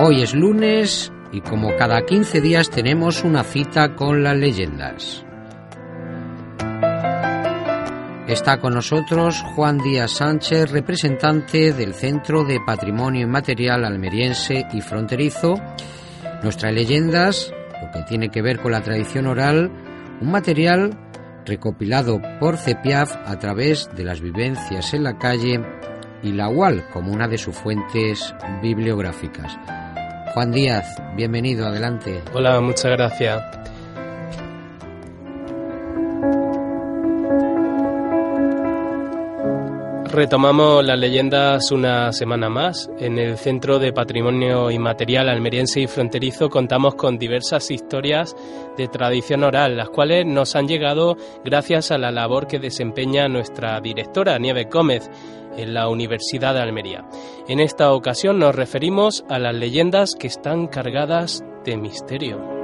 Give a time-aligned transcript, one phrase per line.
[0.00, 5.24] Hoy es lunes y como cada 15 días tenemos una cita con las leyendas.
[8.26, 15.56] Está con nosotros Juan Díaz Sánchez, representante del Centro de Patrimonio Inmaterial Almeriense y Fronterizo.
[16.42, 19.70] Nuestras leyendas, lo que tiene que ver con la tradición oral,
[20.22, 20.98] un material
[21.44, 25.60] recopilado por CEPIAF a través de las vivencias en la calle
[26.22, 29.58] y la UAL como una de sus fuentes bibliográficas.
[30.34, 32.22] Juan Díaz, bienvenido, adelante.
[32.32, 33.42] Hola, muchas gracias.
[40.12, 42.90] Retomamos las leyendas una semana más.
[42.98, 48.36] En el Centro de Patrimonio Inmaterial Almeriense y Fronterizo contamos con diversas historias
[48.76, 53.80] de tradición oral, las cuales nos han llegado gracias a la labor que desempeña nuestra
[53.80, 55.10] directora, Nieves Gómez,
[55.56, 57.06] en la Universidad de Almería.
[57.48, 62.61] En esta ocasión nos referimos a las leyendas que están cargadas de misterio.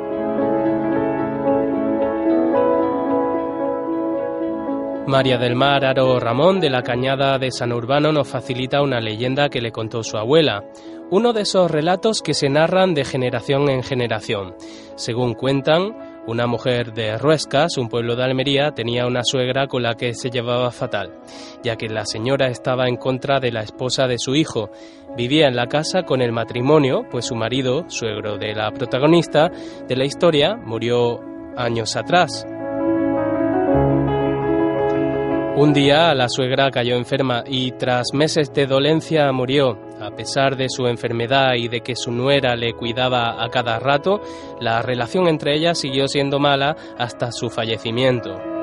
[5.08, 9.48] María del Mar Aro Ramón de la Cañada de San Urbano nos facilita una leyenda
[9.48, 10.64] que le contó su abuela,
[11.10, 14.54] uno de esos relatos que se narran de generación en generación.
[14.96, 19.94] Según cuentan, una mujer de Ruescas, un pueblo de Almería, tenía una suegra con la
[19.94, 21.14] que se llevaba fatal,
[21.62, 24.68] ya que la señora estaba en contra de la esposa de su hijo.
[25.16, 29.50] Vivía en la casa con el matrimonio, pues su marido, suegro de la protagonista
[29.88, 31.18] de la historia, murió
[31.56, 32.44] años atrás.
[35.58, 39.76] Un día la suegra cayó enferma y tras meses de dolencia murió.
[40.00, 44.20] A pesar de su enfermedad y de que su nuera le cuidaba a cada rato,
[44.60, 48.57] la relación entre ellas siguió siendo mala hasta su fallecimiento.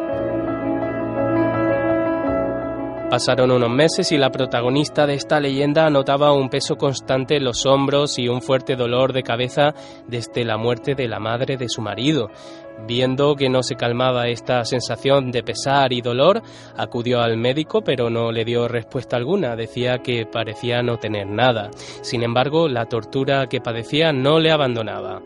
[3.15, 7.65] Pasaron unos meses y la protagonista de esta leyenda notaba un peso constante en los
[7.65, 9.73] hombros y un fuerte dolor de cabeza
[10.05, 12.29] desde la muerte de la madre de su marido.
[12.85, 16.41] Viendo que no se calmaba esta sensación de pesar y dolor,
[16.75, 21.69] acudió al médico pero no le dio respuesta alguna, decía que parecía no tener nada.
[22.01, 25.21] Sin embargo, la tortura que padecía no le abandonaba.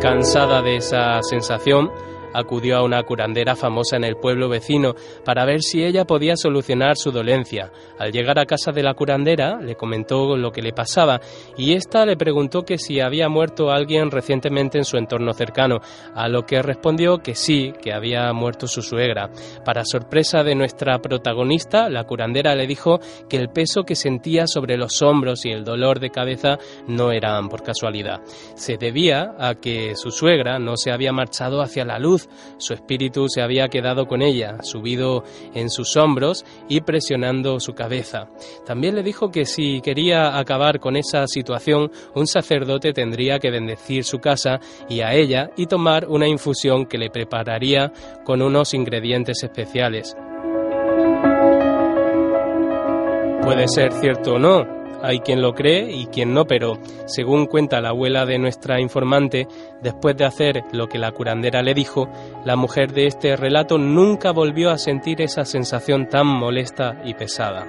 [0.00, 1.90] Cansada de esa sensación,
[2.32, 6.96] acudió a una curandera famosa en el pueblo vecino para ver si ella podía solucionar
[6.96, 7.70] su dolencia.
[7.98, 11.20] Al llegar a casa de la curandera le comentó lo que le pasaba
[11.56, 15.80] y ésta le preguntó que si había muerto alguien recientemente en su entorno cercano,
[16.14, 19.30] a lo que respondió que sí, que había muerto su suegra.
[19.64, 24.76] Para sorpresa de nuestra protagonista, la curandera le dijo que el peso que sentía sobre
[24.76, 28.20] los hombros y el dolor de cabeza no eran por casualidad.
[28.54, 32.19] Se debía a que su suegra no se había marchado hacia la luz
[32.58, 38.28] su espíritu se había quedado con ella, subido en sus hombros y presionando su cabeza.
[38.66, 44.04] También le dijo que si quería acabar con esa situación, un sacerdote tendría que bendecir
[44.04, 47.92] su casa y a ella y tomar una infusión que le prepararía
[48.24, 50.16] con unos ingredientes especiales.
[53.42, 57.80] Puede ser cierto o no, hay quien lo cree y quien no, pero según cuenta
[57.80, 59.46] la abuela de nuestra informante,
[59.82, 62.08] después de hacer lo que la curandera le dijo,
[62.44, 67.66] la mujer de este relato nunca volvió a sentir esa sensación tan molesta y pesada.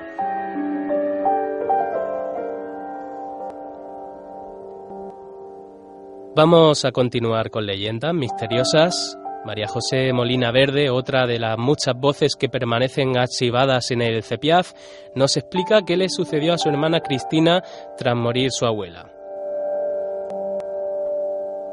[6.33, 12.35] Vamos a continuar con leyendas misteriosas María José Molina Verde, otra de las muchas voces
[12.35, 14.73] que permanecen archivadas en el CEPIAF,
[15.15, 17.63] nos explica qué le sucedió a su hermana Cristina
[17.97, 19.20] tras morir su abuela.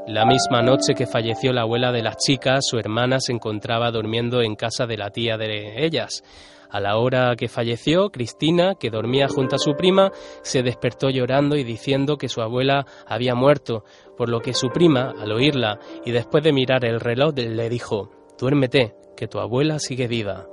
[0.09, 4.41] La misma noche que falleció la abuela de las chicas, su hermana se encontraba durmiendo
[4.41, 6.23] en casa de la tía de ellas.
[6.71, 10.11] A la hora que falleció, Cristina, que dormía junto a su prima,
[10.41, 13.85] se despertó llorando y diciendo que su abuela había muerto,
[14.17, 18.11] por lo que su prima, al oírla y después de mirar el reloj, le dijo,
[18.41, 20.47] Duérmete, que tu abuela sigue viva.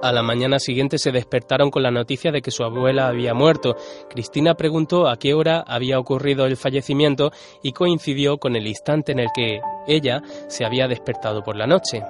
[0.00, 3.74] A la mañana siguiente se despertaron con la noticia de que su abuela había muerto.
[4.08, 7.32] Cristina preguntó a qué hora había ocurrido el fallecimiento
[7.64, 12.04] y coincidió con el instante en el que ella se había despertado por la noche.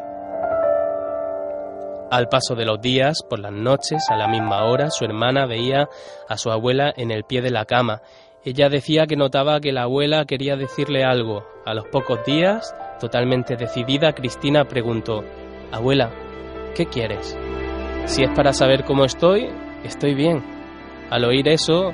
[2.11, 5.89] Al paso de los días, por las noches, a la misma hora, su hermana veía
[6.29, 8.03] a su abuela en el pie de la cama.
[8.45, 11.47] Ella decía que notaba que la abuela quería decirle algo.
[11.65, 15.23] A los pocos días, totalmente decidida, Cristina preguntó,
[15.71, 16.11] Abuela,
[16.75, 17.37] ¿qué quieres?
[18.09, 19.49] Si es para saber cómo estoy,
[19.85, 20.43] estoy bien.
[21.11, 21.93] Al oír eso,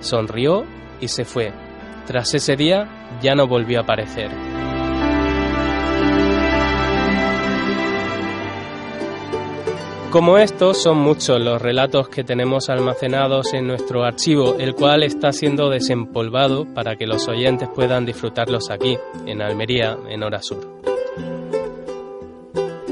[0.00, 0.64] sonrió
[1.00, 1.52] y se fue.
[2.06, 2.86] Tras ese día
[3.22, 4.30] ya no volvió a aparecer.
[10.10, 15.32] Como estos son muchos los relatos que tenemos almacenados en nuestro archivo, el cual está
[15.32, 20.78] siendo desempolvado para que los oyentes puedan disfrutarlos aquí, en Almería, en Hora Sur.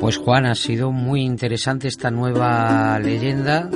[0.06, 3.68] Pues Juan, ha sido muy interesante esta nueva leyenda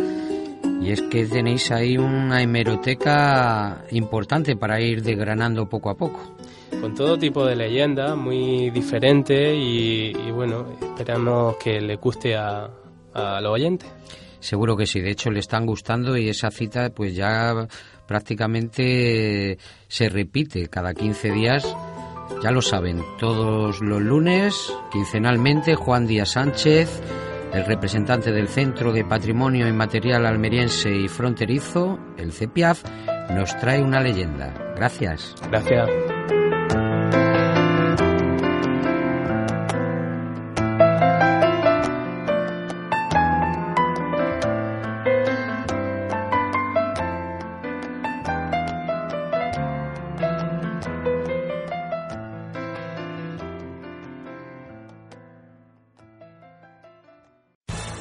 [0.80, 6.36] y es que tenéis ahí una hemeroteca importante para ir desgranando poco a poco.
[6.80, 12.70] Con todo tipo de leyendas, muy diferente y, bueno, esperamos que le guste a,
[13.12, 13.90] a los oyentes.
[14.38, 17.66] Seguro que sí, de hecho le están gustando y esa cita pues ya
[18.06, 21.76] prácticamente se repite cada 15 días
[22.42, 27.02] ya lo saben, todos los lunes, quincenalmente, Juan Díaz Sánchez,
[27.52, 32.84] el representante del Centro de Patrimonio Inmaterial Almeriense y Fronterizo, el CEPIAF,
[33.30, 34.54] nos trae una leyenda.
[34.76, 35.34] Gracias.
[35.50, 35.88] Gracias.